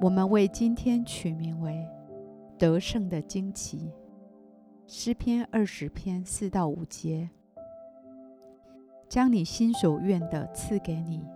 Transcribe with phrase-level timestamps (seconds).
[0.00, 1.88] 我们为今天取名为
[2.58, 3.90] “得胜的旌旗”。
[4.86, 7.28] 诗篇二十篇四到五节，
[9.08, 11.26] 将你心所愿的赐给你，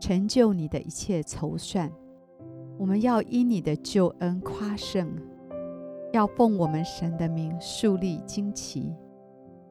[0.00, 1.90] 成就你的一切筹算。
[2.76, 5.08] 我们要因你的救恩夸胜，
[6.12, 8.92] 要奉我们神的名竖立旌旗。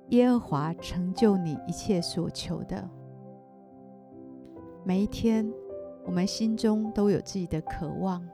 [0.10, 2.90] 耶和华成就你一切所求的。
[4.84, 5.50] 每一天，
[6.06, 8.26] 我们心中都有自己的渴望。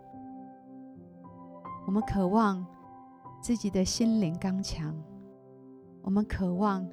[1.85, 2.65] 我们渴望
[3.41, 4.95] 自己的心灵刚强。
[6.01, 6.87] 我们渴望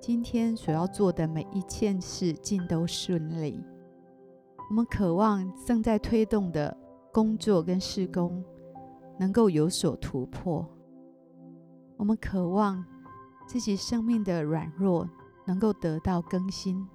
[0.00, 3.62] 今天所要做的每一件事尽都顺利。
[4.68, 6.76] 我们渴望正在推动的
[7.12, 8.44] 工作跟事工
[9.18, 10.64] 能够有所突破。
[11.96, 12.84] 我们渴望
[13.46, 15.08] 自己生命的软弱
[15.44, 16.88] 能够得到更新。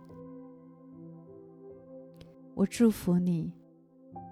[2.56, 3.52] 我祝福你，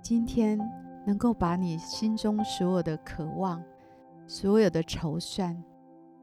[0.02, 0.58] 今天
[1.06, 3.62] 能够把你心中所有的渴望、
[4.26, 5.62] 所有的筹算、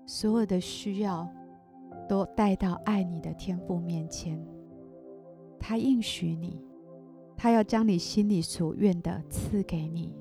[0.07, 1.31] 所有的需要，
[2.09, 4.43] 都带到爱你的天父面前。
[5.59, 6.59] 他应许你，
[7.37, 10.17] 他要将你心里所愿的赐给你，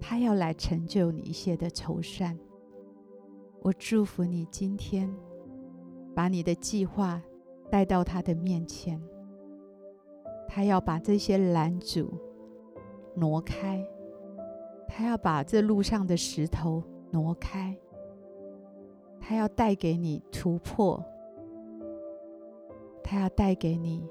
[0.00, 2.38] 他要来成就你一切的筹算。
[3.60, 5.12] 我祝福你，今天
[6.14, 7.20] 把你的计划
[7.68, 9.02] 带到他的面前。
[10.48, 12.12] 他要把这些拦阻
[13.14, 13.84] 挪开，
[14.88, 17.76] 他要把这路上的石头挪开，
[19.20, 21.02] 他要带给你突破，
[23.02, 24.08] 他要带给你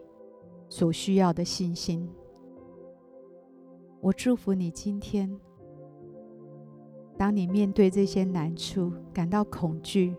[0.69, 2.09] 所需要的信心。
[4.01, 5.35] 我祝福你今天，
[7.17, 10.15] 当你面对这些难处，感到恐惧、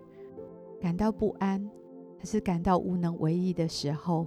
[0.80, 1.70] 感到不安，
[2.18, 4.26] 还是感到无能为力的时候，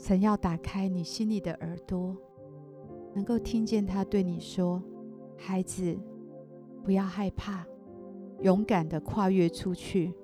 [0.00, 2.16] 神要打开你心里的耳朵，
[3.14, 4.82] 能够听见他对你说
[5.36, 5.94] ：“孩子，
[6.82, 7.66] 不要害怕，
[8.40, 10.14] 勇敢的跨越出去，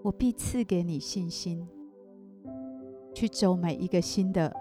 [0.00, 1.68] 我必赐给你信心，
[3.12, 4.54] 去走每一个新的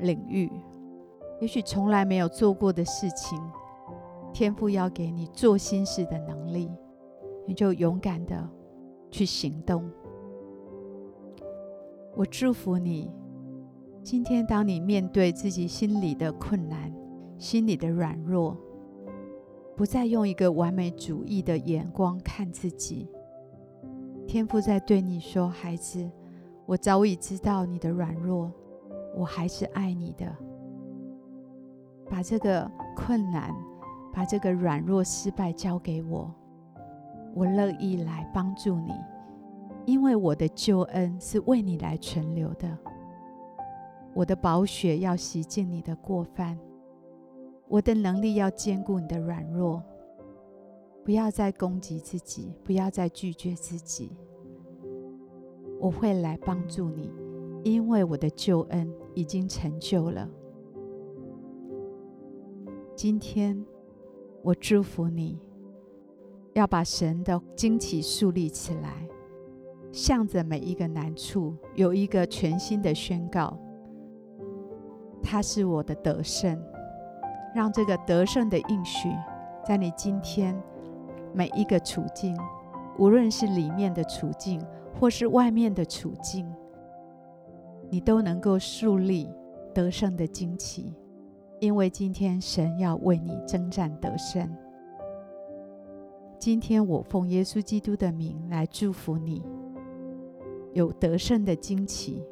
[0.00, 0.50] 领域。
[1.40, 3.40] 也许从来没有做过的事情，
[4.34, 6.70] 天父要给你做新事的能力，
[7.46, 8.46] 你就勇敢的
[9.10, 9.90] 去行动。
[12.14, 13.10] 我祝福你。”
[14.10, 16.90] 今天，当你面对自己心里的困难、
[17.36, 18.56] 心里的软弱，
[19.76, 23.06] 不再用一个完美主义的眼光看自己，
[24.26, 26.10] 天父在对你说：“孩子，
[26.64, 28.50] 我早已知道你的软弱，
[29.14, 30.26] 我还是爱你的。
[32.08, 32.66] 把这个
[32.96, 33.54] 困难、
[34.10, 36.34] 把这个软弱、失败交给我，
[37.34, 38.94] 我乐意来帮助你，
[39.84, 42.74] 因为我的救恩是为你来存留的。”
[44.14, 46.58] 我的宝血要洗净你的过犯，
[47.68, 49.82] 我的能力要坚固你的软弱。
[51.04, 54.10] 不要再攻击自己，不要再拒绝自己。
[55.80, 57.10] 我会来帮助你，
[57.62, 60.28] 因为我的救恩已经成就了。
[62.94, 63.64] 今天
[64.42, 65.38] 我祝福你，
[66.52, 69.08] 要把神的旌旗树立起来，
[69.92, 73.56] 向着每一个难处有一个全新的宣告。
[75.22, 76.60] 他是我的得胜，
[77.54, 79.08] 让这个得胜的应许，
[79.64, 80.60] 在你今天
[81.34, 82.36] 每一个处境，
[82.98, 84.64] 无论是里面的处境，
[84.98, 86.50] 或是外面的处境，
[87.90, 89.30] 你都能够树立
[89.74, 90.94] 得胜的惊奇，
[91.60, 94.48] 因为今天神要为你征战得胜。
[96.38, 99.42] 今天我奉耶稣基督的名来祝福你，
[100.72, 102.24] 有得胜的惊奇，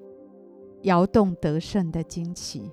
[0.86, 2.70] 摇动得胜的旌旗。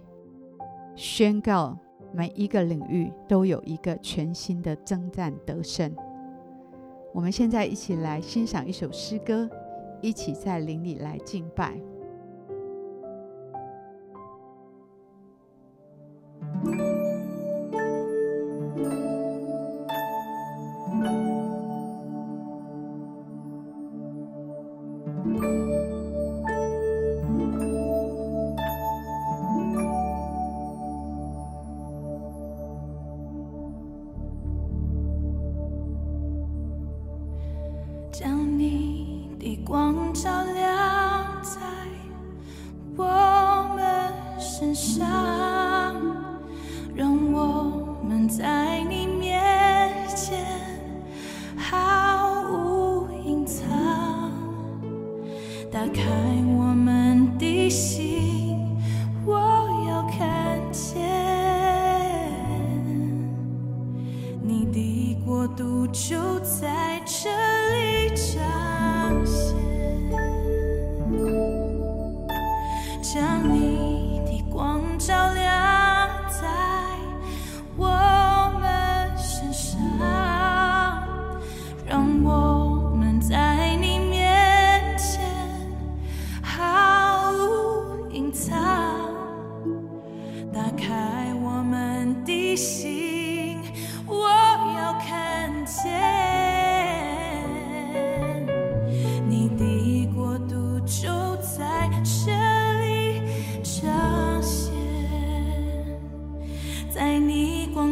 [0.96, 1.76] 宣告
[2.14, 5.92] 每一个领域都有一个全新的征战得胜。
[7.12, 9.50] 我们现在一起来欣赏一首诗歌，
[10.00, 11.74] 一起在林里来敬拜。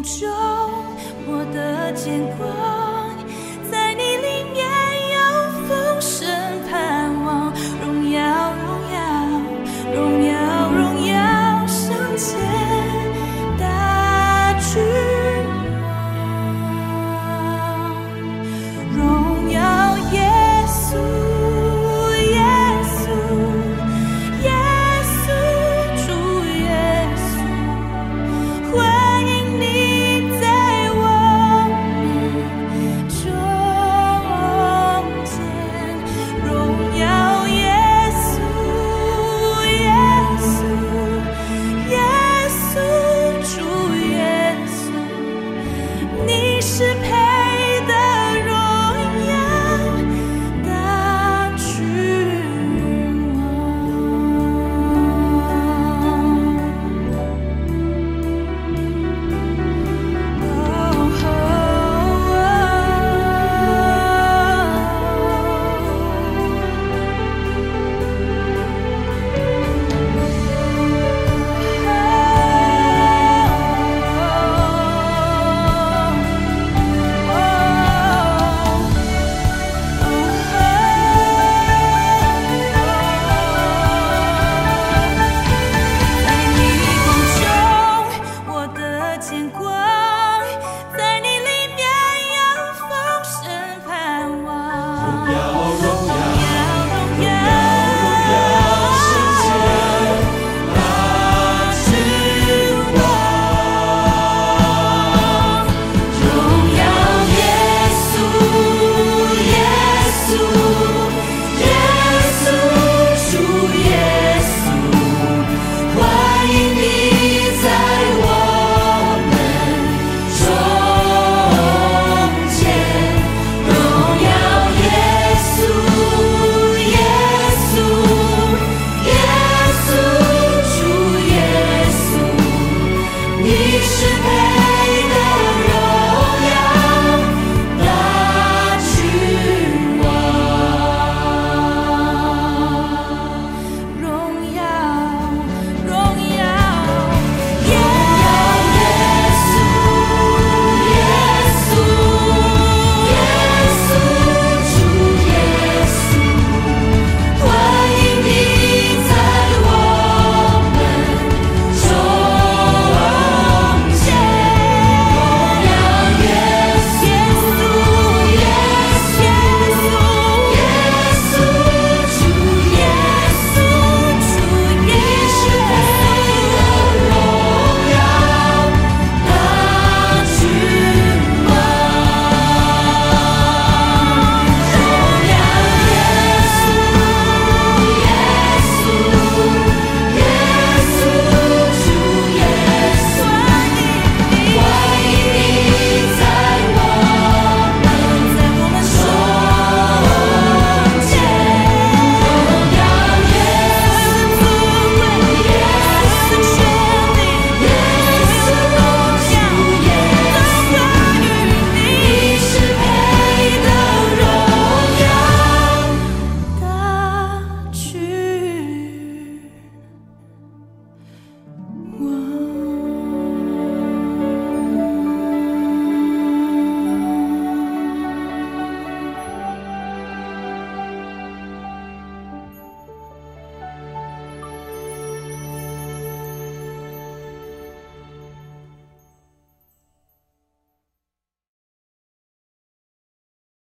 [0.04, 0.30] 中，
[1.28, 2.81] 我的牵挂。